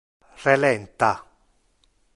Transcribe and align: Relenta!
Relenta! 0.45 1.11